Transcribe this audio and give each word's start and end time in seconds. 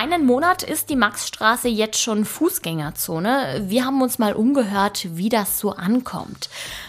Einen 0.00 0.24
Monat 0.24 0.62
ist 0.62 0.88
die 0.88 0.96
Maxstraße 0.96 1.68
jetzt 1.68 2.00
schon 2.00 2.24
Fußgängerzone. 2.24 3.64
Wir 3.66 3.84
haben 3.84 4.00
uns 4.00 4.18
mal 4.18 4.32
umgehört, 4.32 5.06
wie 5.10 5.28
das 5.28 5.58
so 5.58 5.72
ankommt. 5.72 6.48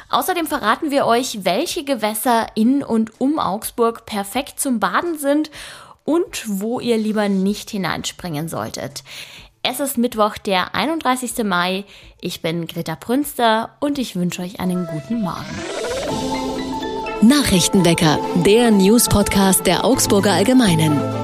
Außerdem 0.09 0.47
verraten 0.47 0.91
wir 0.91 1.05
euch, 1.05 1.43
welche 1.43 1.83
Gewässer 1.83 2.47
in 2.55 2.81
und 2.81 3.19
um 3.19 3.37
Augsburg 3.37 4.05
perfekt 4.05 4.61
zum 4.61 4.79
Baden 4.79 5.17
sind 5.17 5.51
und 6.05 6.45
wo 6.47 6.79
ihr 6.79 6.97
lieber 6.97 7.27
nicht 7.27 7.69
hineinspringen 7.69 8.47
solltet. 8.47 9.03
Es 9.61 9.81
ist 9.81 9.97
Mittwoch, 9.97 10.37
der 10.37 10.73
31. 10.73 11.43
Mai. 11.43 11.83
Ich 12.21 12.41
bin 12.41 12.65
Greta 12.65 12.95
Prünster 12.95 13.75
und 13.81 13.99
ich 13.99 14.15
wünsche 14.15 14.41
euch 14.41 14.61
einen 14.61 14.87
guten 14.87 15.21
Morgen. 15.21 15.59
Nachrichtenwecker, 17.21 18.19
der 18.45 18.71
News-Podcast 18.71 19.67
der 19.67 19.83
Augsburger 19.83 20.31
Allgemeinen. 20.31 21.20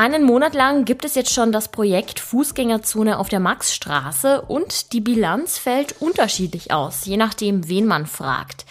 Einen 0.00 0.22
Monat 0.22 0.54
lang 0.54 0.84
gibt 0.84 1.04
es 1.04 1.16
jetzt 1.16 1.34
schon 1.34 1.50
das 1.50 1.66
Projekt 1.66 2.20
Fußgängerzone 2.20 3.18
auf 3.18 3.28
der 3.28 3.40
Maxstraße 3.40 4.42
und 4.42 4.92
die 4.92 5.00
Bilanz 5.00 5.58
fällt 5.58 6.00
unterschiedlich 6.00 6.70
aus, 6.70 7.04
je 7.04 7.16
nachdem, 7.16 7.68
wen 7.68 7.84
man 7.84 8.06
fragt. 8.06 8.64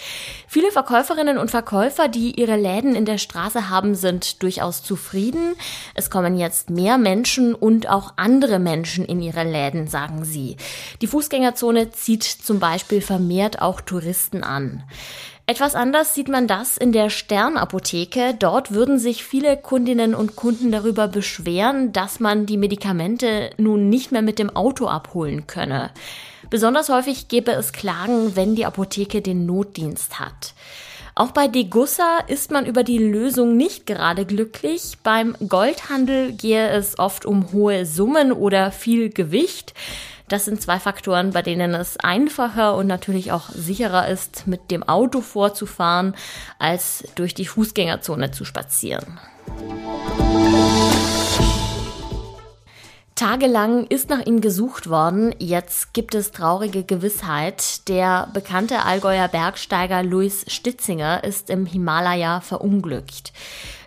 Viele 0.47 0.71
Verkäuferinnen 0.71 1.37
und 1.37 1.51
Verkäufer, 1.51 2.07
die 2.07 2.39
ihre 2.39 2.55
Läden 2.55 2.95
in 2.95 3.03
der 3.03 3.17
Straße 3.17 3.69
haben, 3.69 3.93
sind 3.93 4.41
durchaus 4.41 4.83
zufrieden. 4.83 5.55
Es 5.95 6.09
kommen 6.09 6.37
jetzt 6.37 6.69
mehr 6.69 6.97
Menschen 6.97 7.53
und 7.53 7.89
auch 7.89 8.13
andere 8.15 8.57
Menschen 8.57 9.03
in 9.03 9.21
ihre 9.21 9.43
Läden, 9.43 9.87
sagen 9.87 10.23
sie. 10.23 10.55
Die 11.01 11.07
Fußgängerzone 11.07 11.91
zieht 11.91 12.23
zum 12.23 12.59
Beispiel 12.59 13.01
vermehrt 13.01 13.61
auch 13.61 13.81
Touristen 13.81 14.45
an. 14.45 14.81
Etwas 15.49 15.75
anders 15.75 16.13
sieht 16.13 16.27
man 16.27 16.45
das 16.45 16.75
in 16.75 16.91
der 16.91 17.09
Sternapotheke. 17.09 18.35
Dort 18.37 18.73
würden 18.73 18.99
sich 18.99 19.23
viele 19.23 19.55
Kundinnen 19.55 20.13
und 20.13 20.35
Kunden 20.35 20.73
darüber 20.73 21.07
beschweren, 21.07 21.93
dass 21.93 22.19
man 22.19 22.45
die 22.45 22.57
Medikamente 22.57 23.51
nun 23.57 23.87
nicht 23.87 24.11
mehr 24.11 24.21
mit 24.21 24.39
dem 24.39 24.53
Auto 24.53 24.87
abholen 24.87 25.47
könne. 25.47 25.91
Besonders 26.49 26.89
häufig 26.89 27.29
gäbe 27.29 27.51
es 27.53 27.71
Klagen, 27.71 28.35
wenn 28.35 28.55
die 28.55 28.65
Apotheke 28.65 29.21
den 29.21 29.45
Notdienst 29.45 30.19
hat. 30.19 30.53
Auch 31.15 31.31
bei 31.31 31.47
Degussa 31.47 32.19
ist 32.27 32.51
man 32.51 32.65
über 32.65 32.83
die 32.83 32.99
Lösung 32.99 33.55
nicht 33.55 33.85
gerade 33.85 34.25
glücklich. 34.25 34.97
Beim 35.01 35.33
Goldhandel 35.47 36.33
gehe 36.33 36.67
es 36.71 36.99
oft 36.99 37.25
um 37.25 37.53
hohe 37.53 37.85
Summen 37.85 38.33
oder 38.33 38.73
viel 38.73 39.09
Gewicht. 39.09 39.73
Das 40.29 40.43
sind 40.45 40.61
zwei 40.61 40.79
Faktoren, 40.79 41.31
bei 41.31 41.41
denen 41.41 41.73
es 41.73 41.97
einfacher 41.97 42.75
und 42.75 42.87
natürlich 42.87 43.31
auch 43.31 43.49
sicherer 43.49 44.09
ist, 44.09 44.45
mit 44.45 44.71
dem 44.71 44.83
Auto 44.83 45.21
vorzufahren, 45.21 46.15
als 46.59 47.05
durch 47.15 47.33
die 47.33 47.45
Fußgängerzone 47.45 48.31
zu 48.31 48.43
spazieren. 48.43 49.19
Tagelang 53.17 53.87
ist 53.87 54.11
nach 54.11 54.27
ihm 54.27 54.41
gesucht 54.41 54.91
worden. 54.91 55.33
Jetzt 55.39 55.95
gibt 55.95 56.13
es 56.13 56.31
traurige 56.31 56.83
Gewissheit. 56.83 57.87
Der 57.87 58.29
bekannte 58.31 58.85
Allgäuer 58.85 59.27
Bergsteiger 59.27 60.03
Luis 60.03 60.45
Stitzinger 60.47 61.23
ist 61.23 61.49
im 61.49 61.65
Himalaya 61.65 62.41
verunglückt. 62.41 63.33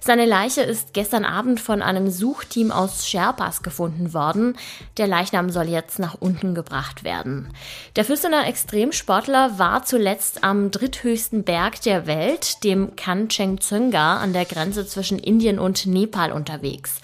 Seine 0.00 0.24
Leiche 0.24 0.62
ist 0.62 0.94
gestern 0.94 1.24
Abend 1.24 1.60
von 1.60 1.80
einem 1.80 2.10
Suchteam 2.10 2.72
aus 2.72 3.06
Sherpas 3.06 3.62
gefunden 3.62 4.14
worden. 4.14 4.56
Der 4.96 5.06
Leichnam 5.06 5.50
soll 5.50 5.68
jetzt 5.68 6.00
nach 6.00 6.16
unten 6.18 6.56
gebracht 6.56 7.04
werden. 7.04 7.52
Der 7.94 8.04
Füssener 8.04 8.48
Extremsportler 8.48 9.60
war 9.60 9.84
zuletzt 9.84 10.42
am 10.42 10.72
dritthöchsten 10.72 11.44
Berg 11.44 11.82
der 11.82 12.08
Welt, 12.08 12.64
dem 12.64 12.96
Kanchenjunga 12.96 14.16
an 14.16 14.32
der 14.32 14.46
Grenze 14.46 14.86
zwischen 14.88 15.20
Indien 15.20 15.60
und 15.60 15.86
Nepal 15.86 16.32
unterwegs. 16.32 17.00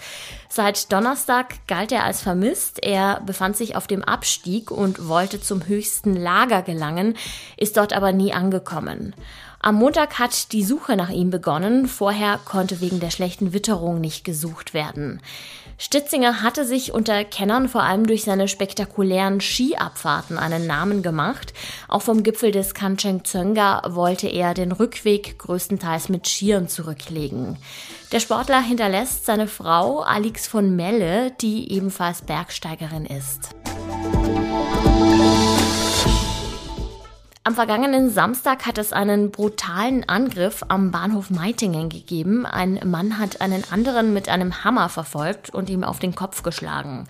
Seit 0.57 0.91
Donnerstag 0.91 1.67
galt 1.67 1.91
er 1.91 2.03
als 2.03 2.23
vermisst. 2.23 2.83
Er 2.83 3.21
befand 3.23 3.55
sich 3.55 3.75
auf 3.75 3.85
dem 3.85 4.03
Abstieg 4.03 4.71
und 4.71 5.07
wollte 5.07 5.39
zum 5.39 5.67
höchsten 5.67 6.15
Lager 6.15 6.63
gelangen, 6.63 7.15
ist 7.57 7.77
dort 7.77 7.93
aber 7.93 8.11
nie 8.11 8.33
angekommen. 8.33 9.13
Am 9.59 9.75
Montag 9.75 10.19
hat 10.19 10.51
die 10.51 10.63
Suche 10.63 10.95
nach 10.95 11.09
ihm 11.09 11.29
begonnen. 11.29 11.87
Vorher 11.87 12.39
konnte 12.45 12.79
wegen 12.79 12.99
der 12.99 13.09
schlechten 13.09 13.53
Witterung 13.53 13.99
nicht 13.99 14.23
gesucht 14.23 14.73
werden. 14.73 15.19
Stitzinger 15.79 16.41
hatte 16.41 16.65
sich 16.65 16.93
unter 16.93 17.23
Kennern 17.23 17.67
vor 17.67 17.83
allem 17.83 18.07
durch 18.07 18.23
seine 18.23 18.47
spektakulären 18.47 19.41
Skiabfahrten 19.41 20.37
einen 20.37 20.65
Namen 20.65 21.03
gemacht. 21.03 21.53
Auch 21.87 22.01
vom 22.01 22.23
Gipfel 22.23 22.51
des 22.51 22.73
Kanchenjunga 22.73 23.83
wollte 23.89 24.27
er 24.27 24.53
den 24.53 24.71
Rückweg 24.71 25.37
größtenteils 25.37 26.09
mit 26.09 26.27
Skiern 26.27 26.67
zurücklegen. 26.67 27.57
Der 28.11 28.19
Sportler 28.19 28.61
hinterlässt 28.61 29.25
seine 29.25 29.47
Frau 29.47 30.01
Alix 30.01 30.47
von 30.47 30.75
Melle, 30.75 31.31
die 31.41 31.71
ebenfalls 31.71 32.21
Bergsteigerin 32.21 33.05
ist. 33.05 33.49
Am 37.47 37.55
vergangenen 37.55 38.09
Samstag 38.09 38.65
hat 38.65 38.77
es 38.77 38.91
einen 38.91 39.31
brutalen 39.31 40.03
Angriff 40.09 40.65
am 40.67 40.91
Bahnhof 40.91 41.29
Meitingen 41.29 41.87
gegeben. 41.87 42.45
Ein 42.45 42.77
Mann 42.83 43.19
hat 43.19 43.39
einen 43.39 43.63
anderen 43.71 44.13
mit 44.13 44.27
einem 44.27 44.65
Hammer 44.65 44.89
verfolgt 44.89 45.51
und 45.51 45.69
ihm 45.69 45.85
auf 45.85 45.99
den 45.99 46.13
Kopf 46.13 46.43
geschlagen. 46.43 47.07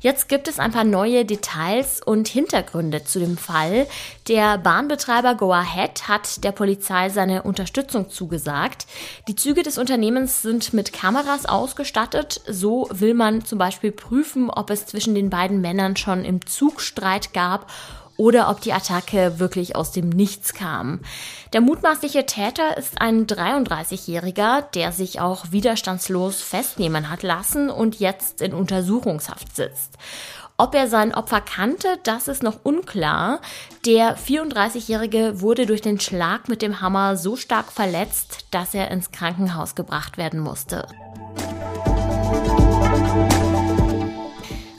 Jetzt 0.00 0.28
gibt 0.28 0.48
es 0.48 0.58
ein 0.58 0.72
paar 0.72 0.82
neue 0.82 1.24
Details 1.24 2.02
und 2.04 2.26
Hintergründe 2.26 3.04
zu 3.04 3.20
dem 3.20 3.36
Fall. 3.38 3.86
Der 4.26 4.58
Bahnbetreiber 4.58 5.36
Go 5.36 5.52
Ahead 5.52 6.08
hat 6.08 6.42
der 6.42 6.50
Polizei 6.50 7.08
seine 7.08 7.44
Unterstützung 7.44 8.10
zugesagt. 8.10 8.88
Die 9.28 9.36
Züge 9.36 9.62
des 9.62 9.78
Unternehmens 9.78 10.42
sind 10.42 10.72
mit 10.72 10.92
Kameras 10.92 11.46
ausgestattet. 11.46 12.40
So 12.48 12.88
will 12.90 13.14
man 13.14 13.44
zum 13.44 13.60
Beispiel 13.60 13.92
prüfen, 13.92 14.50
ob 14.50 14.70
es 14.70 14.86
zwischen 14.86 15.14
den 15.14 15.30
beiden 15.30 15.60
Männern 15.60 15.94
schon 15.94 16.24
im 16.24 16.44
Zugstreit 16.44 17.32
gab 17.32 17.70
oder 18.18 18.50
ob 18.50 18.60
die 18.60 18.74
Attacke 18.74 19.38
wirklich 19.38 19.74
aus 19.76 19.92
dem 19.92 20.10
Nichts 20.10 20.52
kam. 20.52 21.00
Der 21.54 21.62
mutmaßliche 21.62 22.26
Täter 22.26 22.76
ist 22.76 23.00
ein 23.00 23.26
33-Jähriger, 23.26 24.62
der 24.74 24.92
sich 24.92 25.20
auch 25.20 25.52
widerstandslos 25.52 26.42
festnehmen 26.42 27.08
hat 27.08 27.22
lassen 27.22 27.70
und 27.70 27.98
jetzt 28.00 28.42
in 28.42 28.52
Untersuchungshaft 28.52 29.56
sitzt. 29.56 29.94
Ob 30.60 30.74
er 30.74 30.88
sein 30.88 31.14
Opfer 31.14 31.40
kannte, 31.40 31.86
das 32.02 32.26
ist 32.26 32.42
noch 32.42 32.64
unklar. 32.64 33.40
Der 33.86 34.18
34-Jährige 34.18 35.40
wurde 35.40 35.66
durch 35.66 35.82
den 35.82 36.00
Schlag 36.00 36.48
mit 36.48 36.62
dem 36.62 36.80
Hammer 36.80 37.16
so 37.16 37.36
stark 37.36 37.70
verletzt, 37.70 38.46
dass 38.50 38.74
er 38.74 38.90
ins 38.90 39.12
Krankenhaus 39.12 39.76
gebracht 39.76 40.18
werden 40.18 40.40
musste. 40.40 40.88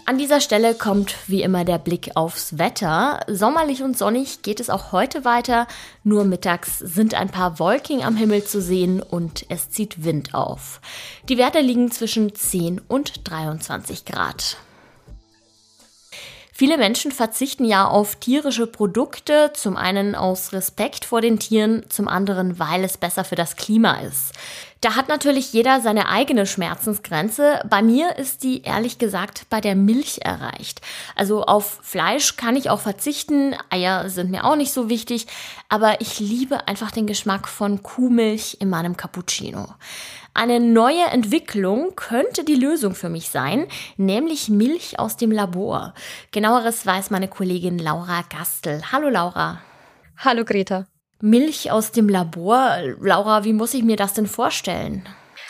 An 0.09 0.17
dieser 0.17 0.41
Stelle 0.41 0.73
kommt 0.73 1.13
wie 1.27 1.43
immer 1.43 1.65
der 1.65 1.77
Blick 1.77 2.13
aufs 2.15 2.57
Wetter. 2.57 3.19
Sommerlich 3.27 3.83
und 3.83 3.95
sonnig 3.95 4.41
geht 4.41 4.59
es 4.59 4.71
auch 4.71 4.91
heute 4.91 5.23
weiter, 5.23 5.67
nur 6.03 6.23
mittags 6.23 6.79
sind 6.79 7.13
ein 7.13 7.29
paar 7.29 7.59
Wolken 7.59 8.01
am 8.01 8.15
Himmel 8.15 8.43
zu 8.43 8.59
sehen 8.59 9.03
und 9.03 9.45
es 9.49 9.69
zieht 9.69 10.03
Wind 10.03 10.33
auf. 10.33 10.81
Die 11.29 11.37
Werte 11.37 11.59
liegen 11.59 11.91
zwischen 11.91 12.33
10 12.33 12.81
und 12.87 13.29
23 13.29 14.03
Grad. 14.03 14.57
Viele 16.59 16.77
Menschen 16.77 17.13
verzichten 17.13 17.63
ja 17.63 17.87
auf 17.87 18.17
tierische 18.17 18.67
Produkte, 18.67 19.51
zum 19.53 19.77
einen 19.77 20.13
aus 20.13 20.51
Respekt 20.51 21.05
vor 21.05 21.21
den 21.21 21.39
Tieren, 21.39 21.85
zum 21.87 22.09
anderen, 22.09 22.59
weil 22.59 22.83
es 22.83 22.97
besser 22.97 23.23
für 23.23 23.35
das 23.35 23.55
Klima 23.55 24.01
ist. 24.01 24.33
Da 24.81 24.97
hat 24.97 25.07
natürlich 25.07 25.53
jeder 25.53 25.79
seine 25.79 26.09
eigene 26.09 26.45
Schmerzensgrenze. 26.45 27.61
Bei 27.69 27.81
mir 27.81 28.17
ist 28.17 28.43
die 28.43 28.63
ehrlich 28.63 28.97
gesagt 28.97 29.45
bei 29.49 29.61
der 29.61 29.75
Milch 29.75 30.19
erreicht. 30.21 30.81
Also 31.15 31.45
auf 31.45 31.79
Fleisch 31.81 32.35
kann 32.35 32.57
ich 32.57 32.69
auch 32.69 32.81
verzichten, 32.81 33.55
Eier 33.69 34.09
sind 34.09 34.29
mir 34.29 34.43
auch 34.43 34.57
nicht 34.57 34.73
so 34.73 34.89
wichtig, 34.89 35.27
aber 35.69 36.01
ich 36.01 36.19
liebe 36.19 36.67
einfach 36.67 36.91
den 36.91 37.07
Geschmack 37.07 37.47
von 37.47 37.83
Kuhmilch 37.83 38.57
in 38.59 38.69
meinem 38.69 38.97
Cappuccino. 38.97 39.69
Eine 40.33 40.59
neue 40.59 41.05
Entwicklung 41.05 41.95
könnte 41.95 42.43
die 42.43 42.55
Lösung 42.55 42.93
für 42.93 43.09
mich 43.09 43.29
sein, 43.29 43.67
nämlich 43.97 44.49
Milch 44.49 44.99
aus 44.99 45.17
dem 45.17 45.31
Labor. 45.31 45.93
Genaueres 46.31 46.85
weiß 46.85 47.09
meine 47.09 47.27
Kollegin 47.27 47.79
Laura 47.79 48.23
Gastel. 48.29 48.81
Hallo 48.91 49.09
Laura. 49.09 49.61
Hallo 50.17 50.45
Greta. 50.45 50.85
Milch 51.21 51.71
aus 51.71 51.91
dem 51.91 52.07
Labor. 52.07 52.77
Laura, 53.01 53.43
wie 53.43 53.53
muss 53.53 53.73
ich 53.73 53.83
mir 53.83 53.97
das 53.97 54.13
denn 54.13 54.27
vorstellen? 54.27 55.03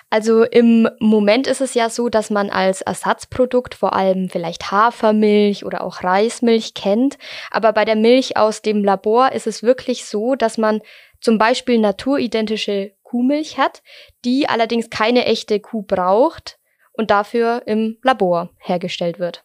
Also 0.10 0.44
im 0.44 0.90
Moment 1.00 1.46
ist 1.46 1.62
es 1.62 1.76
ja 1.76 1.90
so, 1.90 2.10
dass 2.10 2.32
man 2.32 2.50
als 2.50 2.82
Ersatzprodukt 2.82 3.76
vor 3.76 3.94
allem 3.94 4.30
vielleicht 4.30 4.72
Hafermilch 4.72 5.66
oder 5.66 5.84
auch 5.84 6.04
Reismilch 6.04 6.74
kennt. 6.74 7.20
Aber 7.52 7.74
bei 7.74 7.86
der 7.86 7.96
Milch 7.96 8.36
aus 8.36 8.64
dem 8.64 8.84
Labor 8.84 9.34
ist 9.34 9.46
es 9.46 9.62
wirklich 9.62 10.06
so, 10.06 10.34
dass 10.34 10.58
man 10.58 10.82
zum 11.22 11.38
Beispiel 11.38 11.80
naturidentische 11.80 12.94
Kuhmilch 13.10 13.58
hat, 13.58 13.82
die 14.26 14.48
allerdings 14.48 14.90
keine 14.90 15.26
echte 15.26 15.60
Kuh 15.60 15.82
braucht 15.82 16.60
und 16.94 17.12
dafür 17.12 17.64
im 17.66 17.98
Labor 18.04 18.50
hergestellt 18.60 19.20
wird. 19.20 19.44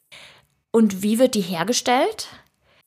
Und 0.71 1.03
wie 1.03 1.19
wird 1.19 1.35
die 1.35 1.41
hergestellt? 1.41 2.29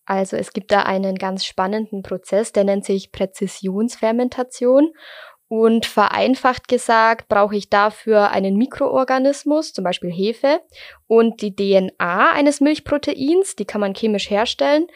Also 0.05 0.37
es 0.37 0.53
gibt 0.53 0.71
da 0.71 0.83
einen 0.83 1.15
ganz 1.15 1.45
spannenden 1.45 2.03
Prozess, 2.03 2.51
der 2.51 2.63
nennt 2.63 2.85
sich 2.85 3.11
Präzisionsfermentation. 3.11 4.93
Und 5.49 5.85
vereinfacht 5.85 6.67
gesagt 6.67 7.29
brauche 7.29 7.55
ich 7.55 7.69
dafür 7.69 8.31
einen 8.31 8.57
Mikroorganismus, 8.57 9.71
zum 9.71 9.85
Beispiel 9.85 10.11
Hefe, 10.11 10.59
und 11.07 11.41
die 11.41 11.55
DNA 11.55 12.33
eines 12.33 12.59
Milchproteins, 12.59 13.55
die 13.55 13.63
kann 13.63 13.79
man 13.79 13.95
chemisch 13.95 14.29
herstellen. 14.29 14.87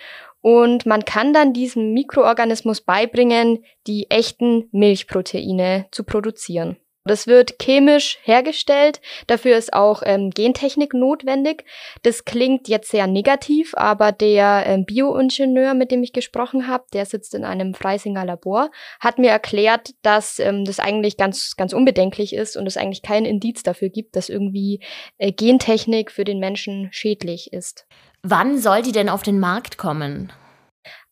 Und 0.42 0.86
man 0.86 1.06
kann 1.06 1.34
dann 1.34 1.54
diesem 1.54 1.94
Mikroorganismus 1.94 2.82
beibringen, 2.82 3.64
die 3.88 4.10
echten 4.10 4.68
Milchproteine 4.72 5.88
zu 5.92 6.04
produzieren. 6.04 6.78
Das 7.04 7.26
wird 7.26 7.56
chemisch 7.60 8.20
hergestellt. 8.24 9.02
Dafür 9.26 9.58
ist 9.58 9.74
auch 9.74 10.04
ähm, 10.06 10.30
Gentechnik 10.30 10.94
notwendig. 10.94 11.66
Das 12.04 12.26
klingt 12.26 12.68
jetzt 12.68 12.92
sehr 12.92 13.08
negativ, 13.08 13.74
aber 13.76 14.12
der 14.12 14.64
ähm, 14.68 14.86
Bioingenieur, 14.86 15.74
mit 15.74 15.90
dem 15.90 16.04
ich 16.04 16.14
gesprochen 16.14 16.68
habe, 16.68 16.86
der 16.94 17.06
sitzt 17.06 17.34
in 17.34 17.44
einem 17.44 17.74
Freisinger 17.74 18.24
Labor, 18.24 18.70
hat 19.00 19.18
mir 19.18 19.32
erklärt, 19.32 19.92
dass 20.04 20.38
ähm, 20.38 20.64
das 20.64 20.80
eigentlich 20.80 21.18
ganz, 21.18 21.56
ganz 21.56 21.74
unbedenklich 21.74 22.34
ist 22.34 22.56
und 22.56 22.68
es 22.68 22.78
eigentlich 22.78 23.02
kein 23.02 23.26
Indiz 23.26 23.64
dafür 23.64 23.90
gibt, 23.90 24.16
dass 24.16 24.30
irgendwie 24.30 24.80
äh, 25.18 25.32
Gentechnik 25.32 26.12
für 26.12 26.24
den 26.24 26.40
Menschen 26.40 26.90
schädlich 26.92 27.52
ist. 27.52 27.88
Wann 28.22 28.60
soll 28.60 28.84
die 28.84 28.92
denn 28.92 29.10
auf 29.10 29.24
den 29.24 29.40
Markt 29.40 29.80
kommen? 29.80 30.32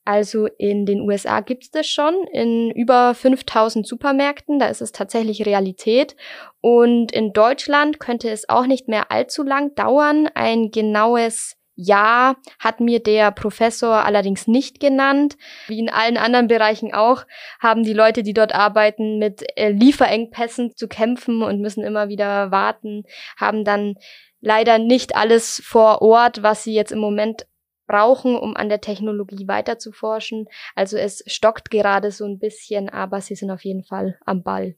Also 0.10 0.48
in 0.58 0.88
den 0.88 1.02
USA 1.02 1.40
gibt 1.40 1.66
es 1.66 1.70
das 1.70 1.86
schon 1.86 2.16
in 2.34 2.72
über 2.72 3.14
5000 3.14 3.86
Supermärkten, 3.86 4.58
da 4.58 4.66
ist 4.66 4.82
es 4.82 4.92
tatsächlich 4.92 5.46
Realität. 5.46 6.16
Und 6.62 7.12
in 7.12 7.32
Deutschland 7.32 8.00
könnte 8.00 8.32
es 8.32 8.50
auch 8.50 8.66
nicht 8.66 8.88
mehr 8.88 9.12
allzu 9.12 9.44
lang 9.44 9.76
dauern. 9.76 10.28
Ein 10.34 10.72
genaues 10.72 11.58
Jahr 11.76 12.38
hat 12.58 12.80
mir 12.80 13.04
der 13.04 13.30
Professor 13.30 14.04
allerdings 14.04 14.48
nicht 14.48 14.80
genannt. 14.80 15.38
Wie 15.68 15.78
in 15.78 15.92
allen 15.92 16.18
anderen 16.18 16.48
Bereichen 16.48 16.92
auch, 16.92 17.26
haben 17.60 17.84
die 17.84 17.94
Leute, 17.94 18.24
die 18.24 18.34
dort 18.34 18.56
arbeiten, 18.56 19.20
mit 19.20 19.46
äh, 19.60 19.70
Lieferengpässen 19.70 20.76
zu 20.76 20.88
kämpfen 20.88 21.44
und 21.44 21.62
müssen 21.62 21.84
immer 21.84 22.10
wieder 22.10 22.50
warten, 22.50 23.04
haben 23.38 23.64
dann 23.64 23.94
leider 24.42 24.80
nicht 24.80 25.16
alles 25.16 25.62
vor 25.64 26.02
Ort, 26.02 26.42
was 26.42 26.64
sie 26.64 26.74
jetzt 26.74 26.92
im 26.92 27.00
Moment 27.00 27.46
brauchen, 27.90 28.38
um 28.38 28.56
an 28.56 28.70
der 28.70 28.80
Technologie 28.80 29.48
weiter 29.48 29.80
zu 29.80 29.92
forschen. 29.92 30.48
Also 30.76 30.96
es 30.96 31.24
stockt 31.28 31.72
gerade 31.72 32.12
so 32.12 32.26
ein 32.26 32.40
bisschen, 32.40 32.88
aber 32.88 33.20
sie 33.20 33.36
sind 33.36 33.52
auf 33.52 33.66
jeden 33.66 33.84
Fall 33.84 34.18
am 34.26 34.44
Ball. 34.44 34.76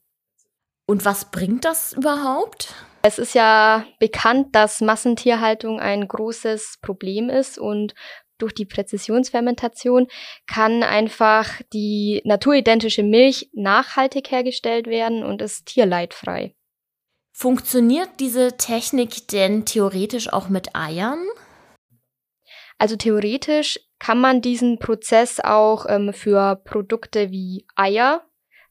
Und 0.87 1.05
was 1.05 1.29
bringt 1.29 1.65
das 1.65 1.93
überhaupt? 1.93 2.73
Es 3.03 3.19
ist 3.19 3.35
ja 3.35 3.85
bekannt, 3.99 4.55
dass 4.55 4.81
Massentierhaltung 4.81 5.79
ein 5.79 6.07
großes 6.07 6.79
Problem 6.81 7.29
ist 7.29 7.59
und 7.59 7.93
durch 8.37 8.53
die 8.53 8.65
Präzisionsfermentation 8.65 10.07
kann 10.47 10.83
einfach 10.83 11.61
die 11.73 12.21
naturidentische 12.25 13.03
Milch 13.03 13.49
nachhaltig 13.53 14.31
hergestellt 14.31 14.87
werden 14.87 15.23
und 15.23 15.41
ist 15.41 15.67
tierleidfrei. 15.67 16.55
Funktioniert 17.31 18.09
diese 18.19 18.57
Technik 18.57 19.27
denn 19.29 19.65
theoretisch 19.65 20.31
auch 20.31 20.49
mit 20.49 20.75
Eiern? 20.75 21.19
Also 22.81 22.95
theoretisch 22.95 23.79
kann 23.99 24.19
man 24.19 24.41
diesen 24.41 24.79
Prozess 24.79 25.39
auch 25.39 25.85
ähm, 25.87 26.13
für 26.13 26.55
Produkte 26.55 27.29
wie 27.29 27.67
Eier 27.75 28.25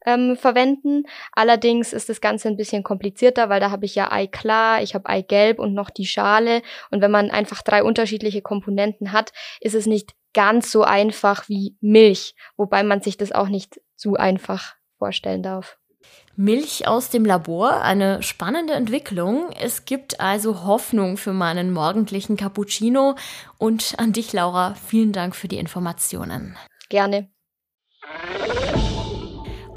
ähm, 0.05 0.37
verwenden. 0.37 1.05
Allerdings 1.31 1.93
ist 1.93 2.09
das 2.09 2.21
Ganze 2.21 2.49
ein 2.49 2.57
bisschen 2.57 2.83
komplizierter, 2.83 3.49
weil 3.51 3.61
da 3.61 3.71
habe 3.71 3.85
ich 3.85 3.95
ja 3.95 4.11
Eiklar, 4.11 4.83
ich 4.83 4.97
habe 4.97 5.09
Eigelb 5.09 5.61
und 5.61 5.75
noch 5.75 5.91
die 5.91 6.07
Schale. 6.07 6.63
Und 6.91 7.03
wenn 7.03 7.13
man 7.13 7.31
einfach 7.31 7.63
drei 7.63 7.85
unterschiedliche 7.85 8.43
Komponenten 8.43 9.13
hat, 9.13 9.31
ist 9.61 9.77
es 9.77 9.87
nicht 9.87 10.17
ganz 10.35 10.73
so 10.73 10.83
einfach 10.83 11.49
wie 11.49 11.77
Milch, 11.81 12.35
wobei 12.57 12.83
man 12.83 13.03
sich 13.03 13.17
das 13.17 13.31
auch 13.31 13.49
nicht 13.49 13.81
zu 13.95 14.17
einfach 14.17 14.75
vorstellen 14.99 15.45
darf. 15.45 15.80
Milch 16.37 16.89
aus 16.89 17.11
dem 17.11 17.25
Labor, 17.25 17.83
eine 17.83 18.23
spannende 18.23 18.73
Entwicklung. 18.73 19.51
Es 19.61 19.85
gibt 19.85 20.21
also 20.21 20.65
Hoffnung 20.65 21.17
für 21.17 21.33
meinen 21.33 21.73
morgendlichen 21.73 22.37
Cappuccino. 22.37 23.17
Und 23.59 23.95
an 23.99 24.13
dich, 24.13 24.33
Laura, 24.33 24.75
vielen 24.75 25.13
Dank 25.13 25.37
für 25.37 25.49
die 25.49 25.59
Informationen. 25.59 26.57
Gerne. 26.89 27.29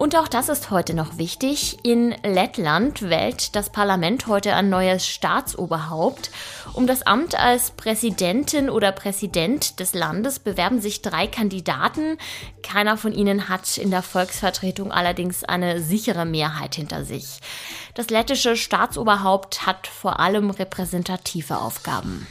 Und 0.03 0.17
auch 0.17 0.27
das 0.27 0.49
ist 0.49 0.69
heute 0.69 0.93
noch 0.93 1.17
wichtig. 1.17 1.77
In 1.83 2.13
Lettland 2.23 3.03
wählt 3.03 3.55
das 3.55 3.69
Parlament 3.69 4.27
heute 4.27 4.53
ein 4.53 4.69
neues 4.69 5.07
Staatsoberhaupt. 5.07 6.29
Um 6.73 6.87
das 6.87 7.07
Amt 7.07 7.39
als 7.39 7.71
Präsidentin 7.71 8.69
oder 8.69 8.91
Präsident 8.91 9.79
des 9.79 9.93
Landes 9.93 10.39
bewerben 10.39 10.81
sich 10.81 11.03
drei 11.03 11.25
Kandidaten. 11.25 12.17
Keiner 12.63 12.97
von 12.97 13.13
ihnen 13.13 13.47
hat 13.47 13.77
in 13.77 13.91
der 13.91 14.01
Volksvertretung 14.01 14.91
allerdings 14.91 15.45
eine 15.45 15.79
sichere 15.79 16.25
Mehrheit 16.25 16.75
hinter 16.75 17.05
sich. 17.05 17.39
Das 17.93 18.09
lettische 18.09 18.57
Staatsoberhaupt 18.57 19.65
hat 19.65 19.87
vor 19.87 20.19
allem 20.19 20.49
repräsentative 20.49 21.59
Aufgaben. 21.59 22.27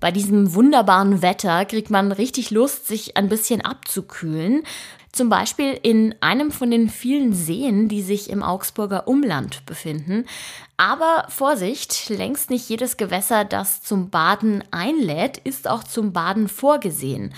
Bei 0.00 0.10
diesem 0.10 0.52
wunderbaren 0.52 1.22
Wetter 1.22 1.64
kriegt 1.64 1.88
man 1.88 2.12
richtig 2.12 2.50
Lust, 2.50 2.86
sich 2.86 3.16
ein 3.16 3.30
bisschen 3.30 3.62
abzukühlen. 3.62 4.64
Zum 5.14 5.28
Beispiel 5.28 5.78
in 5.80 6.12
einem 6.20 6.50
von 6.50 6.72
den 6.72 6.88
vielen 6.88 7.34
Seen, 7.34 7.88
die 7.88 8.02
sich 8.02 8.30
im 8.30 8.42
Augsburger 8.42 9.06
Umland 9.06 9.64
befinden. 9.64 10.26
Aber 10.76 11.26
Vorsicht, 11.28 12.08
längst 12.08 12.50
nicht 12.50 12.68
jedes 12.68 12.96
Gewässer, 12.96 13.44
das 13.44 13.82
zum 13.82 14.10
Baden 14.10 14.64
einlädt, 14.72 15.38
ist 15.38 15.68
auch 15.68 15.84
zum 15.84 16.12
Baden 16.12 16.48
vorgesehen. 16.48 17.32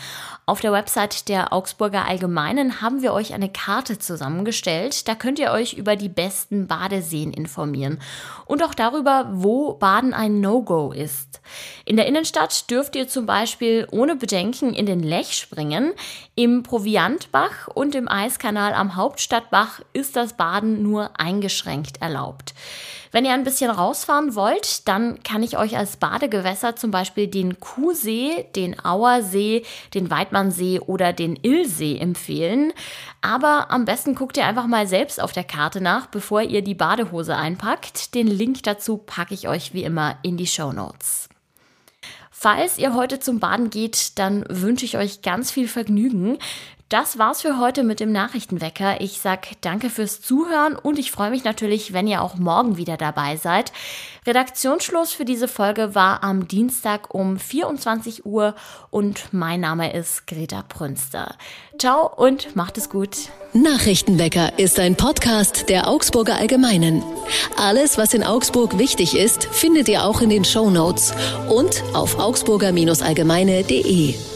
Auf 0.47 0.61
der 0.61 0.73
Website 0.73 1.29
der 1.29 1.53
Augsburger 1.53 2.06
Allgemeinen 2.06 2.81
haben 2.81 3.03
wir 3.03 3.12
euch 3.12 3.35
eine 3.35 3.50
Karte 3.50 3.99
zusammengestellt. 3.99 5.06
Da 5.06 5.15
könnt 5.15 5.38
ihr 5.38 5.50
euch 5.50 5.75
über 5.75 5.97
die 5.97 6.09
besten 6.09 6.67
Badeseen 6.67 7.33
informieren 7.33 8.00
und 8.47 8.62
auch 8.62 8.73
darüber, 8.73 9.29
wo 9.33 9.75
Baden 9.75 10.15
ein 10.15 10.41
No-Go 10.41 10.93
ist. 10.93 11.41
In 11.85 11.97
der 11.97 12.06
Innenstadt 12.06 12.71
dürft 12.71 12.97
ihr 12.97 13.06
zum 13.06 13.27
Beispiel 13.27 13.87
ohne 13.91 14.17
Bedenken 14.17 14.73
in 14.73 14.87
den 14.87 15.03
Lech 15.03 15.37
springen. 15.37 15.93
Im 16.37 16.62
Proviantbach 16.62 17.69
und 17.75 17.94
im 17.94 18.09
Eiskanal 18.09 18.73
am 18.73 18.97
Hauptstadtbach 18.97 19.81
ist 19.93 20.17
das 20.17 20.35
Baden 20.35 20.82
nur 20.82 21.19
eingeschränkt 21.21 22.00
erlaubt. 22.00 22.55
Wenn 23.17 23.25
ihr 23.25 23.33
ein 23.33 23.45
bisschen 23.45 23.71
rausfahren 23.71 24.35
wollt, 24.35 24.87
dann 24.89 25.23
kann 25.23 25.43
ich 25.43 25.57
euch 25.57 25.79
als 25.79 25.97
Badegewässer 25.97 26.77
zum 26.77 26.91
Beispiel 26.91 27.29
den 27.29 27.59
Kuhsee, 27.61 28.45
den 28.55 28.79
Auersee, 28.85 29.63
den 29.95 30.11
Weidmannsee 30.11 30.81
oder 30.81 31.15
den 31.15 31.39
Illsee 31.41 31.97
empfehlen. 31.97 32.75
Aber 33.23 33.71
am 33.71 33.87
besten 33.87 34.17
guckt 34.17 34.37
ihr 34.37 34.44
einfach 34.44 34.67
mal 34.67 34.87
selbst 34.87 35.19
auf 35.19 35.32
der 35.32 35.44
Karte 35.44 35.81
nach, 35.81 36.08
bevor 36.08 36.43
ihr 36.43 36.61
die 36.61 36.75
Badehose 36.75 37.35
einpackt. 37.35 38.15
Den 38.15 38.27
Link 38.27 38.63
dazu 38.65 38.99
packe 38.99 39.32
ich 39.32 39.49
euch 39.49 39.73
wie 39.73 39.85
immer 39.85 40.19
in 40.23 40.37
die 40.37 40.46
Show 40.46 40.73
Notes. 40.73 41.31
Falls 42.31 42.77
ihr 42.77 42.93
heute 42.93 43.19
zum 43.19 43.41
Baden 43.41 43.70
geht, 43.70 44.19
dann 44.19 44.44
wünsche 44.51 44.85
ich 44.85 44.99
euch 44.99 45.23
ganz 45.23 45.51
viel 45.51 45.69
Vergnügen. 45.69 46.37
Das 46.88 47.19
war's 47.19 47.43
für 47.43 47.58
heute 47.58 47.82
mit 47.82 47.98
dem 47.98 48.12
Nachrichtenwecker. 48.12 49.00
Ich 49.00 49.19
sag 49.19 49.60
danke 49.60 49.90
fürs 49.90 50.20
Zuhören 50.20 50.76
und 50.76 51.00
ich 51.00 51.10
freue 51.10 51.31
mich 51.31 51.43
natürlich, 51.43 51.93
wenn 51.93 52.06
ihr 52.06 52.22
auch 52.22 52.36
morgen 52.36 52.76
wieder 52.76 52.96
dabei 52.96 53.36
seid. 53.36 53.72
Redaktionsschluss 54.24 55.10
für 55.10 55.24
diese 55.24 55.48
Folge 55.48 55.96
war 55.96 56.22
am 56.22 56.46
Dienstag 56.46 57.12
um 57.12 57.40
24 57.40 58.24
Uhr 58.24 58.55
und 58.90 59.32
mein 59.32 59.58
Name 59.58 59.93
ist 59.93 60.28
Greta 60.28 60.62
Prünster. 60.62 61.34
Ciao 61.76 62.06
und 62.06 62.55
macht 62.55 62.78
es 62.78 62.88
gut. 62.88 63.16
Nachrichtenwecker 63.52 64.56
ist 64.56 64.78
ein 64.78 64.94
Podcast 64.94 65.69
der 65.69 65.88
Augsburger 65.88 66.36
Allgemeinen. 66.36 67.02
Alles, 67.56 67.98
was 67.98 68.14
in 68.14 68.22
Augsburg 68.22 68.78
wichtig 68.78 69.16
ist, 69.16 69.46
findet 69.46 69.88
ihr 69.88 70.05
auch 70.05 70.20
in 70.20 70.31
den 70.31 70.44
Show 70.44 70.70
Notes 70.70 71.12
und 71.48 71.82
auf 71.94 72.20
augsburger-allgemeine.de. 72.20 74.35